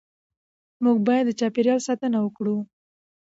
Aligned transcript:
موږ 0.83 0.97
باید 1.07 1.25
د 1.27 1.31
چاپېریال 1.39 1.79
ساتنه 1.87 2.17
وکړو 2.21 2.57